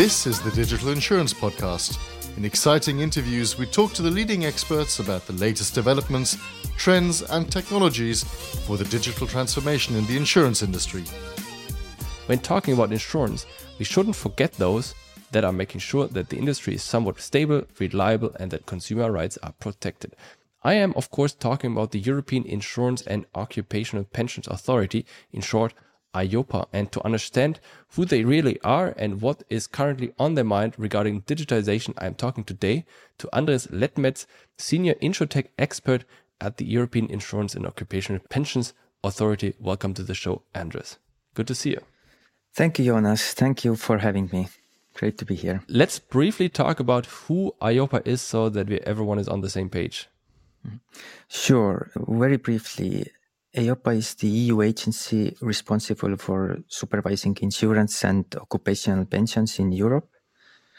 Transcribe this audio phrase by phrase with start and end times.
[0.00, 1.98] This is the Digital Insurance Podcast.
[2.38, 6.38] In exciting interviews, we talk to the leading experts about the latest developments,
[6.78, 8.24] trends, and technologies
[8.66, 11.02] for the digital transformation in the insurance industry.
[12.28, 13.44] When talking about insurance,
[13.78, 14.94] we shouldn't forget those
[15.32, 19.36] that are making sure that the industry is somewhat stable, reliable, and that consumer rights
[19.42, 20.16] are protected.
[20.62, 25.74] I am, of course, talking about the European Insurance and Occupational Pensions Authority, in short,
[26.14, 27.60] EIOPA, and to understand
[27.94, 32.14] who they really are and what is currently on their mind regarding digitization, I am
[32.14, 32.84] talking today
[33.18, 34.26] to Andres Lehtmets,
[34.58, 36.04] Senior Insurtech Expert
[36.40, 38.72] at the European Insurance and Occupational Pensions
[39.04, 39.54] Authority.
[39.60, 40.98] Welcome to the show, Andres.
[41.34, 41.82] Good to see you.
[42.52, 43.32] Thank you, Jonas.
[43.32, 44.48] Thank you for having me.
[44.94, 45.62] Great to be here.
[45.68, 49.70] Let's briefly talk about who EIOPA is so that we, everyone is on the same
[49.70, 50.08] page.
[50.66, 50.76] Mm-hmm.
[51.28, 51.90] Sure.
[51.96, 53.06] Very briefly,
[53.56, 60.08] EIOPA is the EU agency responsible for supervising insurance and occupational pensions in Europe.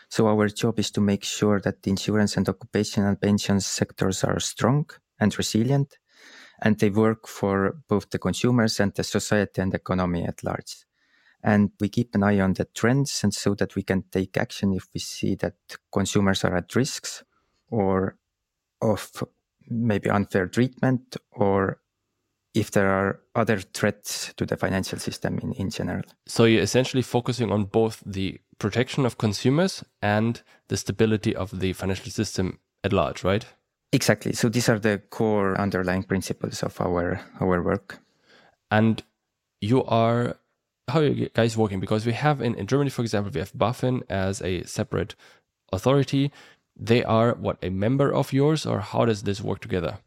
[0.08, 4.40] So our job is to make sure that the insurance and occupational pensions sectors are
[4.40, 5.98] strong and resilient,
[6.62, 10.86] and they work for both the consumers and the society and economy at large.
[11.44, 14.72] And we keep an eye on the trends, and so that we can take action
[14.74, 15.56] if we see that
[15.92, 17.26] consumers are at risks
[17.70, 18.16] or
[18.82, 19.12] of
[19.70, 21.81] maybe unfair treatment or
[22.54, 26.04] if there are other threats to the financial system in, in general.
[26.28, 31.74] So you're essentially focusing on both the protection of consumers and the stability of the
[31.74, 33.46] financial system at large, right?
[33.94, 34.34] Exactly.
[34.34, 38.00] So these are the core underlying principles of our our work.
[38.70, 39.04] And
[39.60, 40.38] you are
[40.88, 41.80] how are you guys working?
[41.80, 45.16] Because we have in, in Germany, for example, we have BaFin as a separate
[45.72, 46.32] authority.
[46.76, 50.00] They are what a member of yours, or how does this work together?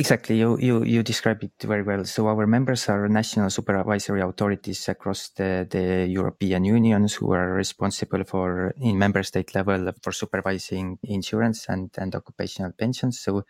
[0.00, 2.04] Exactly, you, you you described it very well.
[2.04, 8.22] So our members are national supervisory authorities across the, the European unions who are responsible
[8.22, 13.18] for in member state level for supervising insurance and, and occupational pensions.
[13.18, 13.42] So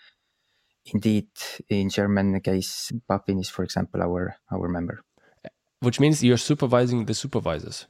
[0.87, 1.29] indeed,
[1.69, 5.03] in German case, BaFin is, for example, our our member.
[5.81, 7.87] Which means you're supervising the supervisors.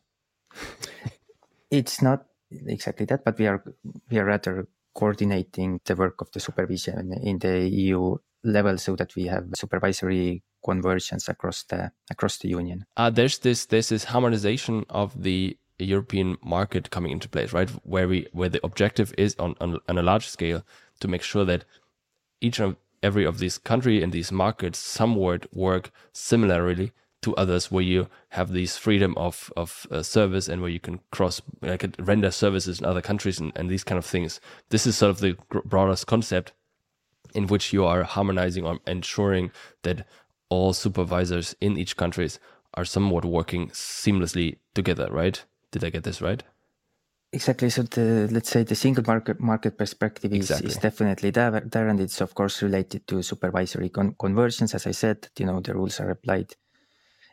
[1.70, 3.62] it's not exactly that, but we are
[4.10, 8.16] we are rather coordinating the work of the supervision in the EU
[8.52, 12.84] level so that we have supervisory conversions across the across the union.
[12.96, 17.70] Uh, there's this there's this harmonization of the European market coming into place, right?
[17.84, 20.64] Where we where the objective is on on, on a large scale
[21.00, 21.64] to make sure that
[22.40, 27.82] each of every of these country and these markets somewhat work similarly to others where
[27.82, 32.30] you have these freedom of of uh, service and where you can cross like render
[32.30, 35.36] services in other countries and, and these kind of things this is sort of the
[35.64, 36.52] broadest concept
[37.34, 39.50] in which you are harmonizing or ensuring
[39.82, 40.06] that
[40.48, 42.38] all supervisors in each countries
[42.74, 45.44] are somewhat working seamlessly together, right?
[45.70, 46.42] Did I get this right?
[47.32, 47.68] Exactly.
[47.68, 50.68] So the let's say the single market market perspective is, exactly.
[50.68, 54.74] is definitely there, there, and it's of course related to supervisory con- conversions.
[54.74, 56.54] As I said, you know the rules are applied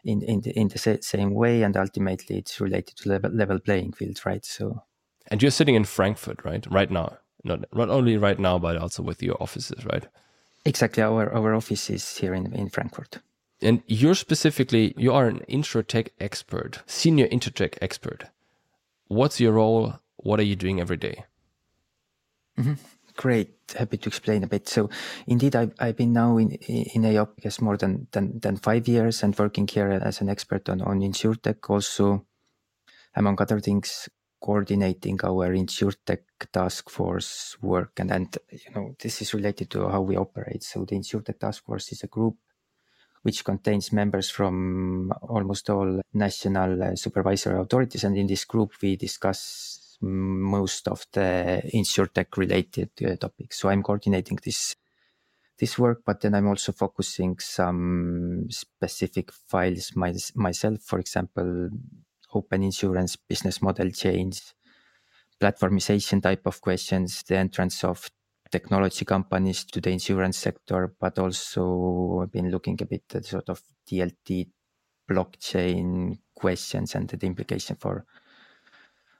[0.03, 3.93] in in the in the same way, and ultimately it's related to level level playing
[3.93, 4.43] field, right?
[4.43, 4.83] So.
[5.31, 6.63] And you're sitting in Frankfurt, right?
[6.69, 10.07] Right now not not only right now but also with your offices right
[10.65, 13.19] exactly our our office is here in, in frankfurt
[13.61, 18.25] and you're specifically you are an insurtech expert senior insurtech expert
[19.07, 21.23] what's your role what are you doing every day?
[22.57, 22.73] Mm-hmm.
[23.15, 24.67] Great, happy to explain a bit.
[24.67, 24.89] So,
[25.27, 28.87] indeed, I've, I've been now in in EIOPA I guess more than, than than five
[28.89, 31.69] years and working here as an expert on on insurtech.
[31.69, 32.25] Also,
[33.15, 34.09] among other things,
[34.41, 37.99] coordinating our insurtech task force work.
[37.99, 40.63] And and you know this is related to how we operate.
[40.63, 42.37] So the insurtech task force is a group
[43.23, 48.03] which contains members from almost all national uh, supervisory authorities.
[48.03, 53.59] And in this group we discuss most of the insurtech related uh, topics.
[53.59, 54.75] So i'm coordinating this
[55.57, 60.81] this work but then i'm also focusing some specific files my, myself.
[60.81, 61.69] For example
[62.35, 64.41] open insurance business model change,
[65.41, 68.09] platformization type of questions, the entrance of
[68.51, 73.49] technology companies to the insurance sector, but also I've been looking a bit at sort
[73.49, 74.47] of DLT
[75.09, 78.05] blockchain questions and the implication for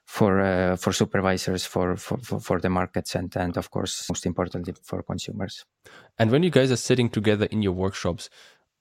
[0.04, 4.74] for uh, for supervisors for, for for the markets and and of course most importantly
[4.82, 5.64] for consumers.
[6.18, 8.30] And when you guys are sitting together in your workshops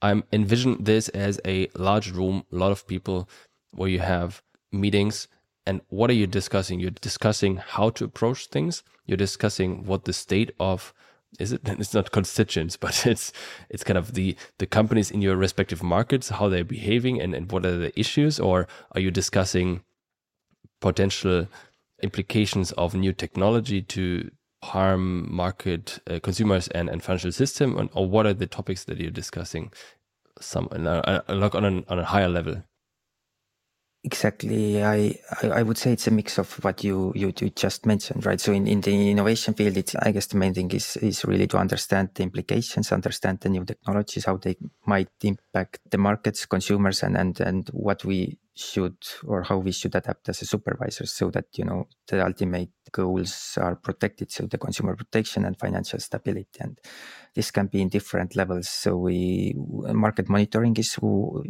[0.01, 3.29] i'm envision this as a large room a lot of people
[3.75, 4.41] where you have
[4.71, 5.27] meetings
[5.65, 6.79] and what are you discussing?
[6.79, 8.83] You're discussing how to approach things.
[9.05, 10.93] You're discussing what the state of
[11.39, 13.33] is it it's not constituents but it's
[13.69, 17.51] it's kind of the the companies in your respective markets how they're behaving and, and
[17.51, 19.81] what are the issues or are you discussing
[20.79, 21.47] potential
[22.01, 24.29] implications of new technology to
[24.63, 28.97] harm market uh, consumers and, and financial system and, or what are the topics that
[28.97, 29.71] you're discussing
[30.39, 32.63] some uh, like on, an, on a higher level
[34.05, 34.83] Exactly.
[34.83, 38.39] I, I would say it's a mix of what you, you, you just mentioned, right?
[38.39, 41.47] So in, in the innovation field, it's, I guess the main thing is, is really
[41.47, 47.01] to understand the implications, understand the new technologies, how they might impact the markets, consumers,
[47.01, 48.97] and, and, and what we should
[49.27, 53.57] or how we should adapt as a supervisor so that, you know, the ultimate goals
[53.61, 54.31] are protected.
[54.31, 56.59] So the consumer protection and financial stability.
[56.61, 56.79] And
[57.33, 58.69] this can be in different levels.
[58.69, 60.97] So we market monitoring is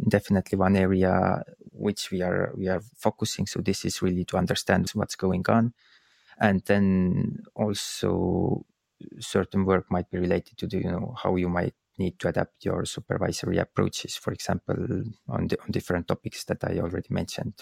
[0.08, 1.42] definitely one area
[1.72, 3.46] which we are we are focusing.
[3.46, 5.74] So this is really to understand what's going on,
[6.40, 8.66] and then also
[9.20, 12.64] certain work might be related to the you know how you might need to adapt
[12.64, 14.76] your supervisory approaches, for example,
[15.28, 17.54] on, the, on different topics that I already mentioned,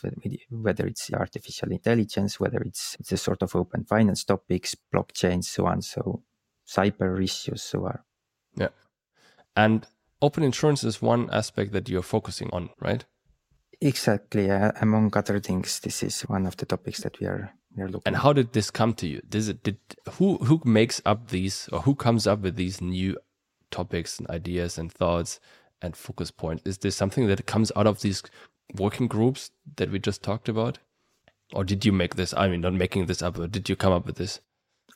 [0.51, 5.67] whether it's artificial intelligence, whether it's, it's a sort of open finance topics, blockchain, so
[5.67, 5.83] on.
[5.83, 6.23] So
[6.67, 7.99] cyber issues, so on.
[8.57, 8.69] Yeah.
[9.57, 9.87] And
[10.23, 13.05] open insurance is one aspect that you're focusing on, right?
[13.81, 14.51] Exactly.
[14.51, 17.89] Uh, among other things, this is one of the topics that we are we are
[17.89, 18.03] looking.
[18.07, 19.21] And how did this come to you?
[19.29, 19.79] Does it did
[20.13, 23.19] who who makes up these or who comes up with these new
[23.75, 25.41] topics and ideas and thoughts
[25.83, 26.63] and focus points?
[26.65, 28.23] Is this something that comes out of these
[28.77, 30.79] working groups that we just talked about?
[31.53, 32.33] Or did you make this?
[32.35, 34.41] I mean, not making this up, but did you come up with this?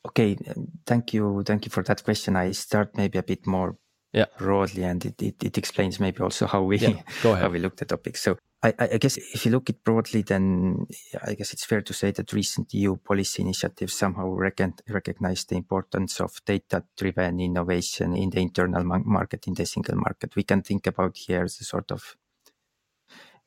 [0.07, 0.55] Okay, uh,
[0.87, 2.37] thank you, thank you for that question.
[2.37, 3.77] I start maybe a bit more
[4.13, 4.27] yeah.
[4.39, 7.89] broadly, and it, it, it explains maybe also how we yeah, how we look at
[7.89, 8.23] topics.
[8.23, 10.87] So I, I, guess if you look it broadly, then
[11.25, 16.21] I guess it's fair to say that recent EU policy initiatives somehow recognize the importance
[16.21, 20.35] of data-driven innovation in the internal market, in the single market.
[20.35, 22.17] We can think about here a sort of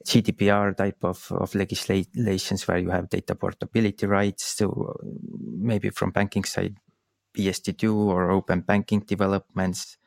[0.06, 4.46] GDPR type of, of legislations where you have data portability rights.
[4.46, 4.96] So
[5.42, 6.78] maybe from banking side,
[7.38, 9.98] PSD2 or open banking developments.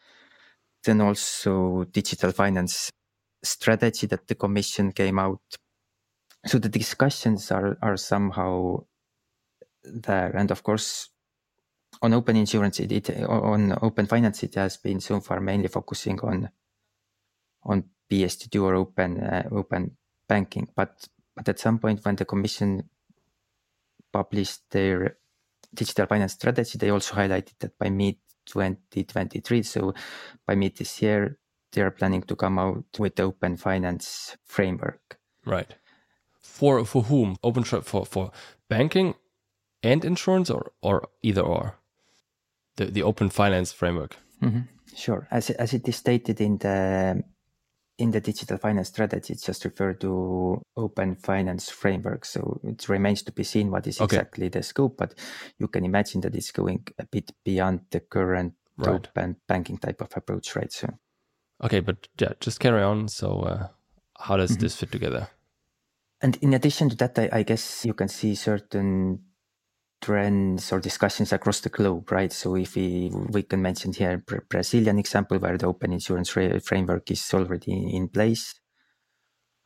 [0.82, 2.90] Then also digital finance
[3.44, 5.41] strategy that the commission came out.
[6.46, 8.85] So the discussions are, are somehow
[9.85, 10.31] there.
[10.37, 11.11] And of course,
[12.02, 16.20] on open insurance, it, it, on open finance, it has been so far mainly focusing
[16.20, 16.50] on
[17.62, 19.96] on PSD2 or open uh, open
[20.29, 20.69] banking.
[20.75, 22.88] But but at some point when the Commission
[24.12, 25.17] published their
[25.73, 29.94] digital finance strategy, they also highlighted that by mid 2023, so
[30.46, 31.38] by mid this year,
[31.74, 35.18] they are planning to come out with the open finance framework.
[35.44, 35.74] Right.
[36.40, 37.36] For for whom?
[37.42, 38.30] Open for for
[38.68, 39.14] banking
[39.82, 41.78] and insurance, or or either or.
[42.76, 44.16] The the open finance framework.
[44.42, 44.60] Mm-hmm.
[44.96, 47.22] Sure, as as it is stated in the
[47.98, 52.24] in the digital finance strategy, it's just referred to open finance framework.
[52.24, 54.16] So it remains to be seen what is okay.
[54.16, 55.14] exactly the scope, but
[55.58, 58.94] you can imagine that it's going a bit beyond the current right.
[58.94, 60.72] open banking type of approach, right?
[60.72, 60.88] So,
[61.64, 63.08] okay, but yeah, just carry on.
[63.08, 63.69] So, uh,
[64.19, 64.61] how does mm-hmm.
[64.61, 65.28] this fit together?
[66.22, 69.20] And in addition to that, I, I guess you can see certain
[70.00, 72.32] trends or discussions across the globe, right?
[72.32, 77.32] So if we we can mention here Brazilian example where the open insurance framework is
[77.32, 78.55] already in place.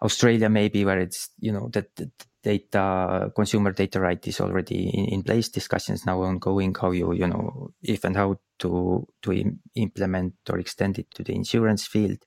[0.01, 2.09] Australia maybe where it's you know that the
[2.43, 5.49] data consumer data right is already in, in place.
[5.49, 10.59] Discussions now ongoing how you you know if and how to to Im- implement or
[10.59, 12.19] extend it to the insurance field.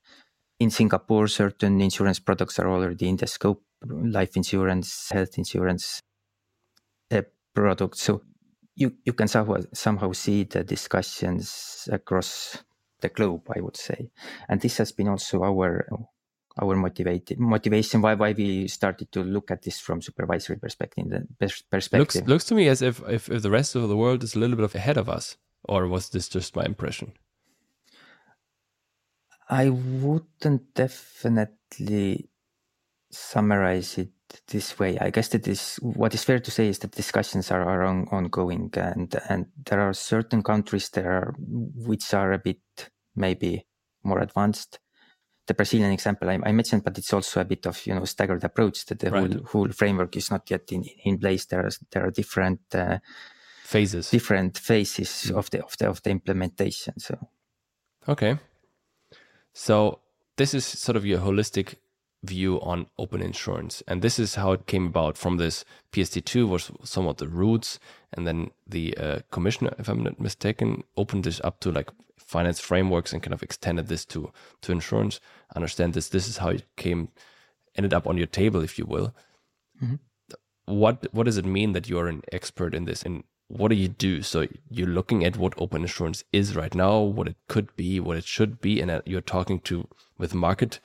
[0.60, 6.00] In Singapore, certain insurance products are already in the scope: life insurance, health insurance,
[7.10, 7.22] uh,
[7.54, 7.98] product.
[7.98, 8.22] So
[8.76, 12.58] you, you can somehow, somehow see the discussions across
[13.00, 14.10] the globe, I would say.
[14.48, 15.86] And this has been also our
[16.60, 21.06] our motivated motivation why why we started to look at this from supervisory perspective
[21.70, 24.34] perspective looks looks to me as if, if if the rest of the world is
[24.34, 27.12] a little bit of ahead of us or was this just my impression
[29.48, 32.28] i wouldn't definitely
[33.10, 34.10] summarize it
[34.48, 34.98] this way.
[34.98, 38.08] I guess that is what is fair to say is that discussions are, are on,
[38.10, 42.60] ongoing, and and there are certain countries there which are a bit
[43.14, 43.66] maybe
[44.02, 44.78] more advanced.
[45.46, 48.44] The Brazilian example I, I mentioned, but it's also a bit of you know staggered
[48.44, 49.32] approach that the right.
[49.32, 51.46] whole whole framework is not yet in in place.
[51.46, 52.98] There are there are different uh,
[53.64, 55.36] phases, different phases mm.
[55.36, 56.98] of the of the of the implementation.
[56.98, 57.18] So,
[58.08, 58.38] okay,
[59.52, 60.00] so
[60.36, 61.74] this is sort of your holistic
[62.22, 63.82] view on open insurance.
[63.88, 67.78] And this is how it came about from this PSD2 was somewhat the roots.
[68.12, 71.90] And then the uh, commissioner, if I'm not mistaken, opened this up to like
[72.34, 75.20] finance frameworks and kind of extended this to, to insurance.
[75.54, 76.08] Understand this.
[76.08, 77.08] This is how it came,
[77.76, 79.14] ended up on your table, if you will.
[79.82, 79.96] Mm-hmm.
[80.66, 83.88] what what does it mean that you're an expert in this and what do you
[83.88, 87.98] do so you're looking at what open insurance is right now what it could be
[87.98, 90.78] what it should be and uh, you're talking to with market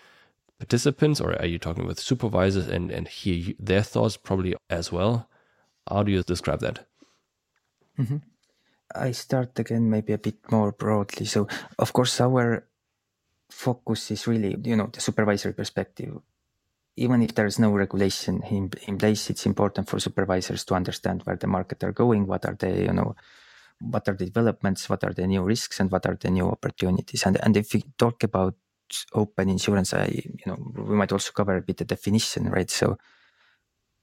[0.57, 5.29] participants or are you talking with supervisors and and hear their thoughts probably as well
[5.87, 6.85] how do you describe that
[7.99, 8.17] mm-hmm.
[8.95, 11.47] I start again maybe a bit more broadly so
[11.79, 12.67] of course our
[13.49, 16.19] focus is really you know the supervisory perspective
[16.97, 21.21] even if there is no regulation in, in place, it's important for supervisors to understand
[21.23, 23.15] where the market are going, what are the, you know,
[23.79, 27.23] what are the developments, what are the new risks, and what are the new opportunities.
[27.25, 28.55] And and if we talk about
[29.13, 32.69] open insurance, I you know we might also cover a bit the definition, right?
[32.69, 32.97] So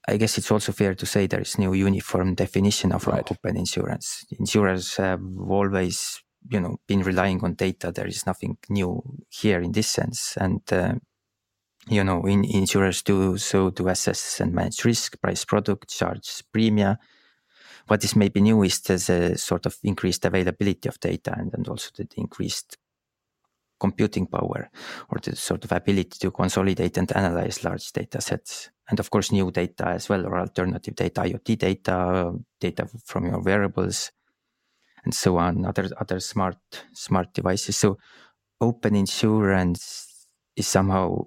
[0.07, 3.29] I guess it's also fair to say there is no uniform definition of right.
[3.31, 4.25] open insurance.
[4.39, 7.91] Insurers have always you know been relying on data.
[7.91, 10.95] There is nothing new here in this sense, and uh,
[11.87, 16.97] you know, in, insurers do so to assess and manage risk, price product, charge premium.
[17.87, 21.91] What is maybe new is the sort of increased availability of data and, and also
[21.95, 22.77] the increased
[23.79, 24.69] computing power
[25.09, 28.71] or the sort of ability to consolidate and analyze large data sets.
[28.89, 33.41] And of course, new data as well, or alternative data, IoT data, data from your
[33.41, 34.11] wearables,
[35.03, 36.57] and so on, other, other smart,
[36.93, 37.77] smart devices.
[37.77, 37.97] So
[38.61, 41.25] open insurance is somehow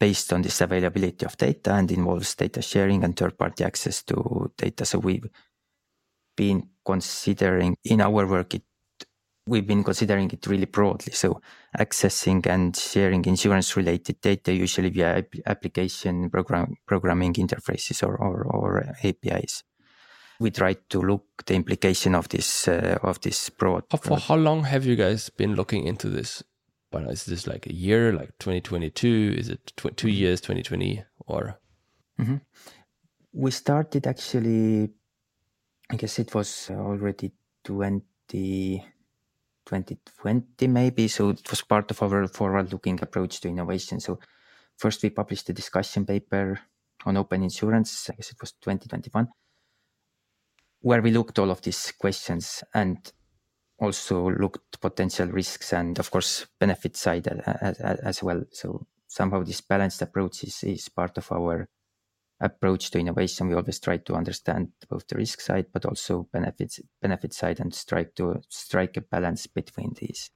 [0.00, 4.50] based on this availability of data and involves data sharing and third party access to
[4.56, 4.84] data.
[4.84, 5.28] So we've
[6.36, 8.62] been considering in our work, it,
[9.46, 11.12] we've been considering it really broadly.
[11.12, 11.40] So
[11.78, 18.94] accessing and sharing insurance related data, usually via application program, programming interfaces or, or, or
[19.02, 19.64] APIs.
[20.40, 23.84] We try to look the implication of this uh, of this broad.
[24.00, 26.42] For how long have you guys been looking into this?
[26.94, 29.34] but is this like a year, like 2022?
[29.36, 30.08] Is it tw- two mm-hmm.
[30.10, 31.58] years, 2020, or?
[32.20, 32.36] Mm-hmm.
[33.32, 34.90] We started actually,
[35.90, 37.32] I guess it was already
[37.64, 38.84] 20,
[39.66, 41.08] 2020 maybe.
[41.08, 44.00] So it was part of our forward-looking approach to innovation.
[44.00, 44.18] So
[44.76, 46.60] first we published a discussion paper
[47.06, 48.10] on open insurance.
[48.10, 49.28] I guess it was 2021,
[50.80, 53.12] where we looked all of these questions and
[53.78, 58.44] also looked potential risks and of course benefit side as, as well.
[58.52, 61.68] So somehow this balanced approach is, is part of our
[62.44, 63.48] approach to innovation.
[63.48, 67.74] We always try to understand both the risk side, but also benefits benefit side, and
[67.74, 70.30] strike to strike a balance between these.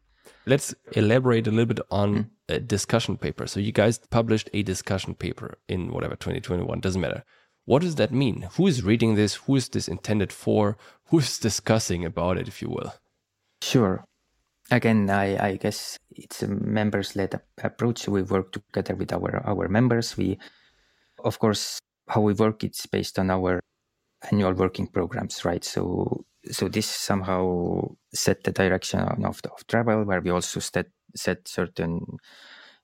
[0.47, 2.31] Let's elaborate a little bit on mm.
[2.49, 3.47] a discussion paper.
[3.47, 7.25] So you guys published a discussion paper in whatever 2021 doesn't matter.
[7.65, 8.49] What does that mean?
[8.57, 9.35] Who is reading this?
[9.35, 10.79] Who is this intended for?
[11.11, 12.95] Who's discussing about it, if you will?
[13.63, 14.05] Sure.
[14.71, 18.07] Again, I, I guess it's a members-led approach.
[18.09, 20.17] We work together with our our members.
[20.17, 20.39] We,
[21.25, 23.61] of course, how we work it's based on our
[24.33, 25.65] annual working programs, right?
[25.65, 30.87] So so this somehow set the direction of, of travel, where we also set
[31.17, 32.19] set certain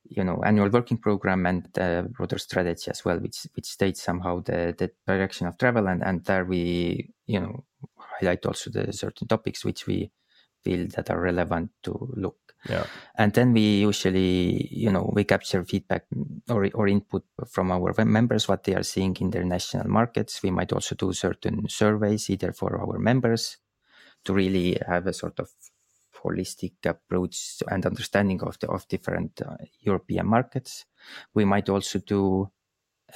[0.05, 4.41] you know annual working program and uh, broader strategy as well which which states somehow
[4.43, 7.65] the the direction of travel and and there we you know
[7.99, 10.11] highlight also the certain topics which we
[10.63, 12.44] feel that are relevant to look.
[12.69, 12.87] Yeah.
[13.17, 16.07] And then we usually, you know, we capture feedback
[16.49, 20.43] or, or input from our members, what they are seeing in their national markets.
[20.43, 23.59] We might also do certain surveys either for our members
[24.25, 25.51] to really have a sort of
[26.25, 30.87] holistic approach and understanding of the of different uh, European markets.
[31.35, 32.51] We might also do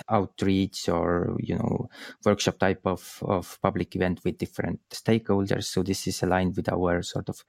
[0.09, 1.89] outreach or you know
[2.25, 7.03] workshop type of of public event with different stakeholders so this is aligned with our
[7.03, 7.43] sort of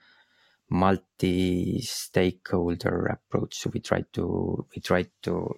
[0.70, 3.58] multi-stakeholder approach.
[3.58, 5.56] So we try to we try to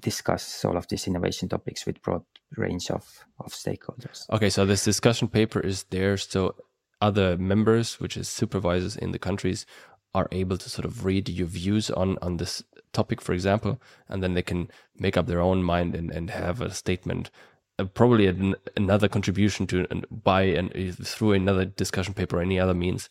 [0.00, 2.22] discuss all of these innovation topics with broad
[2.56, 4.28] range of of stakeholders.
[4.30, 6.54] Okay so this discussion paper is there so
[7.00, 9.66] other members which is supervisors in the countries
[10.14, 12.62] are able to sort of read your views on on this
[12.92, 16.60] topic, for example, and then they can make up their own mind and, and have
[16.60, 17.30] a statement,
[17.78, 20.72] uh, probably an, another contribution to and by and
[21.04, 23.08] through another discussion paper or any other means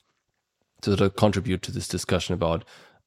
[0.82, 2.64] to sort of contribute to this discussion about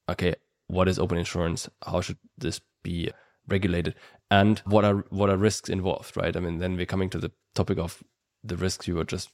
[0.08, 0.34] okay,
[0.66, 1.68] what is open insurance?
[1.86, 3.10] How should this be
[3.48, 3.94] regulated?
[4.30, 6.36] And what are what are risks involved, right?
[6.36, 8.02] I mean, then we're coming to the topic of
[8.44, 9.30] the risks you were just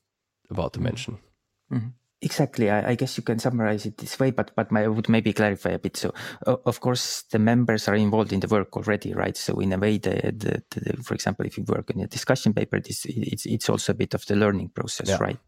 [0.51, 1.19] about to mention.
[1.73, 1.89] Mm-hmm.
[2.23, 2.71] Exactly.
[2.71, 5.71] I, I, guess you can summarize it this way, but but I would maybe clarify
[5.71, 5.99] a bit.
[5.99, 6.15] So,
[6.47, 9.37] uh, of course, the members are involved in the work already, right?
[9.37, 12.55] So, in a way, the, the, the for example, if you work on a discussion
[12.55, 15.19] paper, this it's it's also a bit of the learning process, yeah.
[15.21, 15.39] right?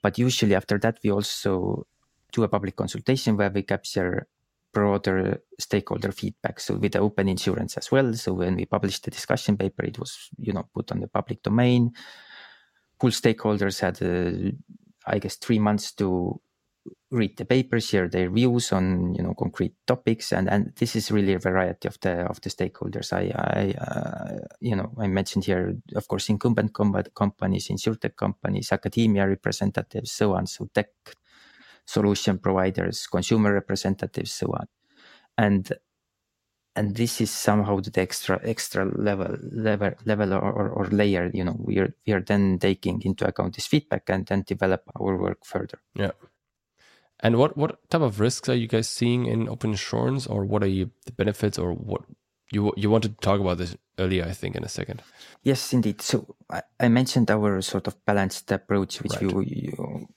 [0.00, 1.86] But usually after that, we also
[2.34, 4.26] do a public consultation where we capture
[4.74, 6.60] broader stakeholder feedback.
[6.60, 8.12] So with the open insurance as well.
[8.14, 11.42] So when we published the discussion paper, it was you know put on the public
[11.42, 11.92] domain.
[13.00, 14.50] Full stakeholders had, uh,
[15.06, 16.40] I guess, three months to
[17.10, 21.10] read the paper, share their views on you know concrete topics, and and this is
[21.10, 23.12] really a variety of the of the stakeholders.
[23.12, 28.72] I I uh, you know I mentioned here, of course, incumbent com- companies, insurtech companies,
[28.72, 30.46] academia representatives, so on.
[30.46, 30.88] So tech
[31.84, 34.66] solution providers, consumer representatives, so on,
[35.38, 35.72] and
[36.76, 41.44] and this is somehow the extra extra level level level or, or, or, layer you
[41.44, 45.16] know we are we are then taking into account this feedback and then develop our
[45.16, 46.10] work further yeah
[47.20, 50.62] and what what type of risks are you guys seeing in open insurance, or what
[50.62, 52.02] are you, the benefits, or what
[52.52, 54.24] you you wanted to talk about this earlier?
[54.24, 55.02] I think in a second.
[55.42, 56.02] Yes, indeed.
[56.02, 59.32] So I, I mentioned our sort of balanced approach, which right.
[59.32, 60.08] we you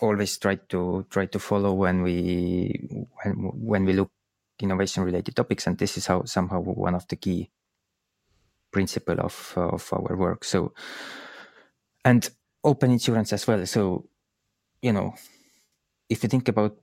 [0.00, 4.10] always try to try to follow when we when, when we look
[4.60, 7.50] innovation related topics, and this is how somehow one of the key
[8.70, 10.44] principle of of our work.
[10.44, 10.72] So
[12.04, 12.28] and
[12.62, 13.64] open insurance as well.
[13.66, 14.08] So
[14.82, 15.14] you know
[16.08, 16.76] if you think about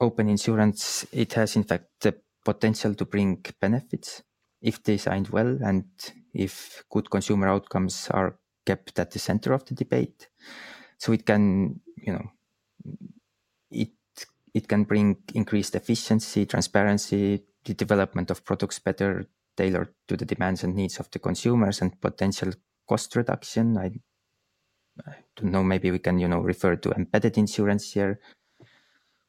[0.00, 4.22] open insurance, it has in fact the potential to bring benefits
[4.62, 5.84] if designed well and
[6.34, 10.28] if good consumer outcomes are kept at the center of the debate.
[10.98, 12.30] So it can, you know,
[13.70, 13.90] it
[14.54, 19.26] it can bring increased efficiency, transparency, the development of products better
[19.56, 22.52] tailored to the demands and needs of the consumers, and potential
[22.88, 23.76] cost reduction.
[23.76, 23.92] I,
[25.06, 25.62] I don't know.
[25.62, 28.20] Maybe we can, you know, refer to embedded insurance here,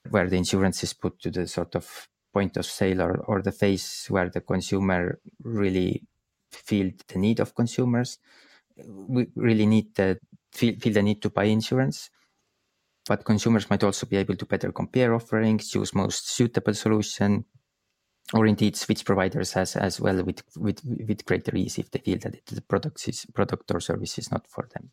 [0.09, 3.51] where the insurance is put to the sort of point of sale or, or the
[3.51, 6.03] phase where the consumer really
[6.51, 8.19] feel the need of consumers
[8.85, 10.19] we really need the
[10.51, 12.09] feel, feel the need to buy insurance
[13.07, 17.45] but consumers might also be able to better compare offerings choose most suitable solution
[18.33, 22.17] or indeed switch providers as as well with with with greater ease if they feel
[22.19, 24.91] that the product is product or service is not for them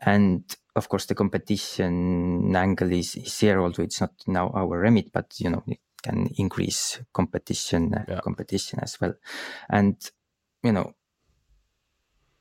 [0.00, 5.12] and of course, the competition angle is, is here, although it's not now our remit,
[5.12, 8.20] but you know, it can increase competition, uh, yeah.
[8.20, 9.14] competition as well.
[9.70, 9.96] And
[10.62, 10.94] you know,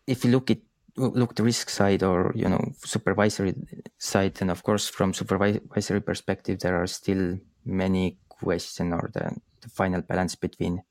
[0.07, 0.59] if you look at
[0.95, 3.55] look the risk side or you know supervisory
[3.97, 9.69] side, and of course from supervisory perspective, there are still many questions or the, the
[9.69, 10.83] final balance between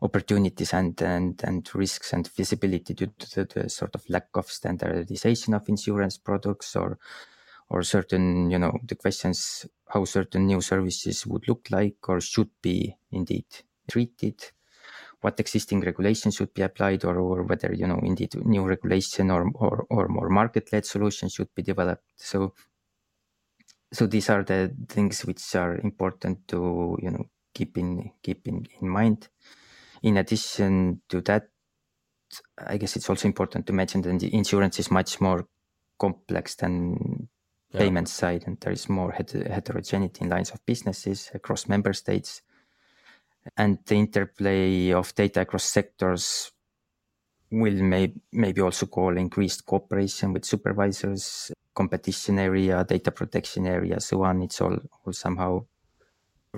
[0.00, 5.54] opportunities and, and, and risks and visibility due to the sort of lack of standardization
[5.54, 6.98] of insurance products or
[7.70, 12.48] or certain you know the questions how certain new services would look like or should
[12.62, 13.44] be indeed
[13.86, 14.52] treated
[15.20, 19.50] what existing regulations should be applied or, or whether you know indeed new regulation or
[19.54, 22.04] or, or more market-led solutions should be developed.
[22.16, 22.54] So
[23.92, 28.66] so these are the things which are important to you know keep in keep in,
[28.80, 29.28] in mind.
[30.02, 31.48] In addition to that,
[32.56, 35.48] I guess it's also important to mention that the insurance is much more
[35.98, 37.28] complex than
[37.72, 37.80] yeah.
[37.80, 42.42] payment side, and there is more heterogeneity in lines of businesses across member states,
[43.56, 46.52] and the interplay of data across sectors
[47.50, 54.22] will may, maybe also call increased cooperation with supervisors, competition area, data protection area, so
[54.22, 54.42] on.
[54.42, 55.64] It's all, all somehow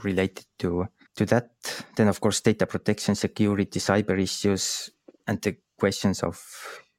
[0.02, 1.50] related to to that.
[1.96, 4.90] Then, of course, data protection, security, cyber issues,
[5.26, 6.40] and the questions of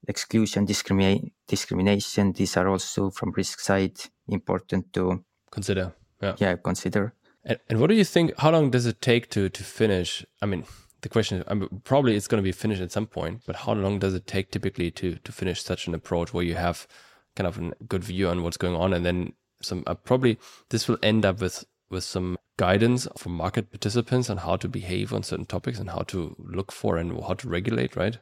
[0.08, 2.34] exclusion, discriminate, discrimination.
[2.34, 5.94] These are also from risk side important to consider.
[6.22, 7.14] Yeah, yeah, consider.
[7.44, 8.38] And, and what do you think?
[8.40, 10.26] How long does it take to to finish?
[10.42, 10.66] I mean,
[11.02, 13.56] the question is, I mean, probably it's going to be finished at some point, but
[13.58, 16.88] how long does it take typically to to finish such an approach where you have
[17.36, 20.38] kind of a good view on what's going on, and then some uh, probably
[20.70, 25.14] this will end up with with some guidance for market participants on how to behave
[25.14, 28.20] on certain topics and how to look for and how to regulate, right?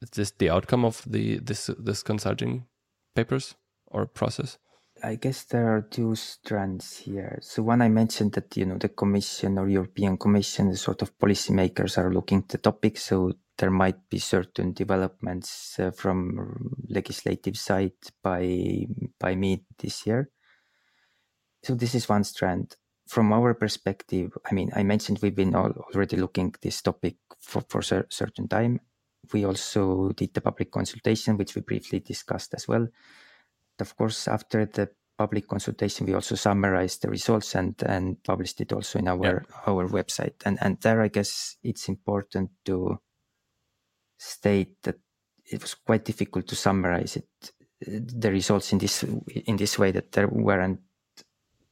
[0.00, 2.66] Is this the outcome of the this this consulting
[3.14, 3.54] papers
[3.86, 4.58] or process?
[5.02, 7.38] I guess there are two strands here.
[7.42, 11.16] So one I mentioned that you know the Commission or European Commission, the sort of
[11.18, 12.96] policymakers are looking at the topic.
[12.96, 18.86] So there might be certain developments uh, from legislative side by
[19.20, 20.30] by mid this year.
[21.62, 26.16] So this is one strand from our perspective, I mean, I mentioned we've been already
[26.16, 28.80] looking this topic for for a certain time.
[29.32, 32.88] We also did the public consultation, which we briefly discussed as well.
[33.80, 38.72] Of course, after the public consultation, we also summarized the results and and published it
[38.72, 39.56] also in our yeah.
[39.66, 40.34] our website.
[40.44, 42.98] And and there, I guess it's important to
[44.18, 44.96] state that
[45.44, 47.28] it was quite difficult to summarize it
[47.80, 49.04] the results in this
[49.46, 50.80] in this way that there weren't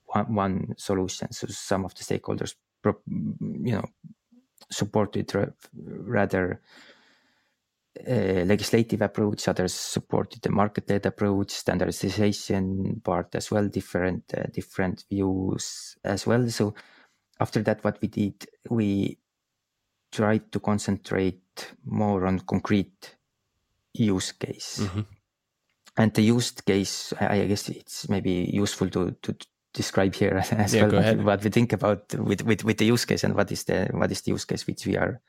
[0.07, 1.33] one, one solution.
[1.33, 3.85] So some of the stakeholders you know,
[4.71, 5.33] supported
[5.73, 6.61] rather
[8.09, 15.05] uh, legislative approach, others supported the market-led approach, standardization part as well, different uh, different
[15.09, 16.49] views as well.
[16.49, 16.75] So
[17.39, 19.19] after that, what we did, we
[20.11, 23.17] tried to concentrate more on concrete
[23.93, 24.81] use case.
[24.83, 25.01] Mm-hmm.
[25.97, 29.37] And the use case, I guess it's maybe useful to, to
[29.73, 33.05] describe here as yeah, well what, what, we think about with, with, with the use
[33.05, 35.21] case and what is the what is the use case which we are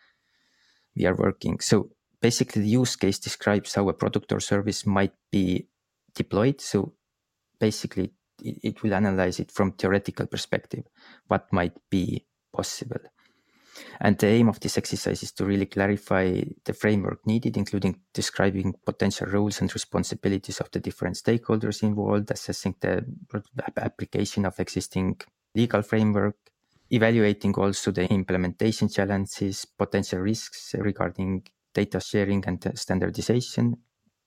[0.96, 1.60] we are working.
[1.60, 1.90] So
[2.26, 5.68] basically the use case describes how a product or service might be
[6.16, 6.60] deployed.
[6.60, 6.94] So
[7.60, 10.86] basically it, it will analyze it from theoretical perspective,
[11.28, 13.04] what might be possible.
[14.00, 18.74] And the aim of this exercise is to really clarify the framework needed, including describing
[18.84, 23.06] potential roles and responsibilities of the different stakeholders involved, assessing the
[23.78, 25.22] application of existing
[25.54, 26.38] legal framework,
[26.90, 33.76] evaluating also the implementation challenges, potential risks regarding data sharing and standardization,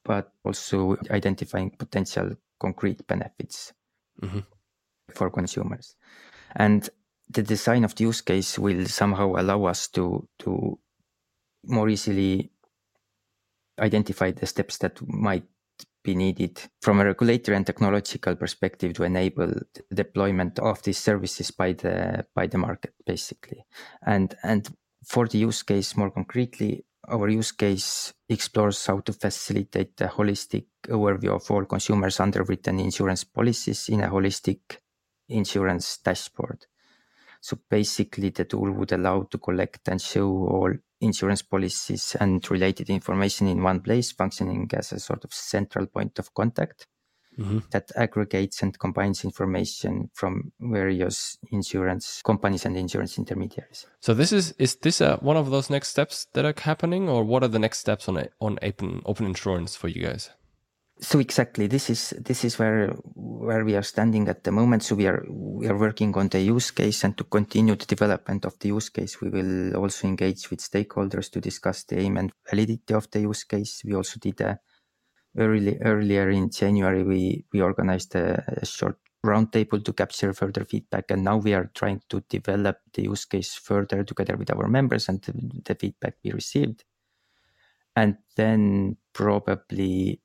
[0.05, 3.73] but also identifying potential concrete benefits
[4.23, 4.41] mm-hmm.
[5.11, 5.97] for consumers.
[6.55, 6.89] And
[7.29, 10.79] the design of the use case will somehow allow us to to
[11.65, 12.51] more easily
[13.79, 15.45] identify the steps that might
[16.03, 21.51] be needed from a regulatory and technological perspective to enable the deployment of these services
[21.51, 23.65] by the by the market basically
[24.07, 24.69] and and
[25.05, 30.67] for the use case more concretely our use case explores how to facilitate a holistic
[30.89, 34.61] overview of all consumers underwritten insurance policies in a holistic
[35.29, 36.67] insurance dashboard.
[37.41, 42.91] So basically, the tool would allow to collect and show all insurance policies and related
[42.91, 46.87] information in one place, functioning as a sort of central point of contact
[47.39, 47.59] mm-hmm.
[47.71, 53.87] that aggregates and combines information from various insurance companies and insurance intermediaries.
[54.01, 57.25] So this is is this uh, one of those next steps that are happening, or
[57.25, 60.31] what are the next steps on on open open insurance for you guys?
[61.01, 64.95] so exactly this is this is where where we are standing at the moment so
[64.95, 68.59] we are we are working on the use case and to continue the development of
[68.59, 72.95] the use case we will also engage with stakeholders to discuss the aim and validity
[72.95, 74.59] of the use case we also did a
[75.39, 81.11] early earlier in january we we organized a, a short roundtable to capture further feedback
[81.11, 85.09] and now we are trying to develop the use case further together with our members
[85.09, 85.33] and the,
[85.65, 86.85] the feedback we received
[87.97, 90.21] and then probably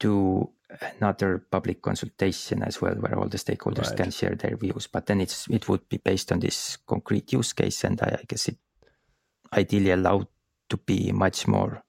[0.00, 0.50] do
[0.98, 3.96] another public consultation as well where all the stakeholders right.
[3.96, 7.52] can share their views but then it's it would be based on this concrete use
[7.52, 8.56] case and i, I guess it
[9.52, 10.26] ideally allowed
[10.70, 11.83] to be much more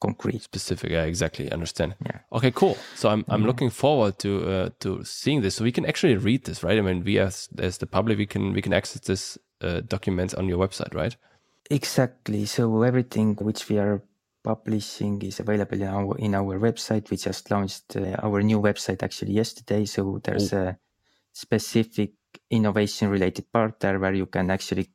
[0.00, 0.42] concrete.
[0.42, 1.94] Specific yeah exactly understand.
[2.04, 2.18] Yeah.
[2.32, 2.76] Okay cool.
[2.94, 3.46] So i'm i'm yeah.
[3.46, 5.54] looking forward to uh, to seeing this.
[5.56, 6.78] So we can actually read this right?
[6.78, 10.34] I mean we as as the public we can we can access this uh, document
[10.34, 11.16] on your website right?
[11.70, 12.46] Exactly.
[12.46, 14.02] So everything which we are
[14.42, 17.10] publishing is available in our in our website.
[17.10, 20.68] We just launched uh, our new website actually yesterday, so there's oh.
[20.68, 20.78] a
[21.32, 22.12] specific
[22.50, 24.90] innovation related part there where you can actually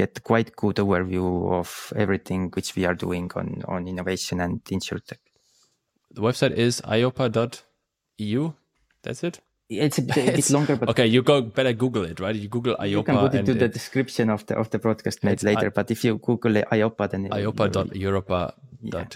[0.00, 1.26] get quite good overview
[1.60, 1.68] of
[2.02, 5.22] everything which we are doing on on innovation and insurtech.
[6.16, 8.42] The website is eiopa.eu.
[9.02, 9.36] That's it.
[9.70, 12.34] It's a bit, a bit longer, but okay, you go better Google it, right?
[12.34, 12.90] You Google EIOPA.
[12.90, 15.66] You can put it to the description of the of the broadcast made later.
[15.66, 19.10] I, but if you Google EIOPA, then EIOPA.europa.eu.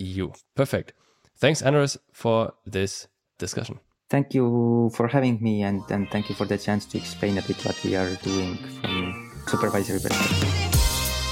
[0.00, 0.26] Yeah.
[0.54, 0.92] Perfect.
[1.36, 3.80] Thanks, Andres, for this discussion.
[4.08, 7.42] Thank you for having me, and, and thank you for the chance to explain a
[7.42, 9.98] bit what we are doing from supervisory.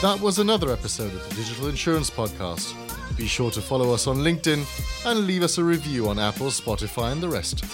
[0.02, 2.74] That was another episode of the Digital Insurance Podcast.
[3.16, 4.64] Be sure to follow us on LinkedIn
[5.06, 7.64] and leave us a review on Apple, Spotify, and the rest.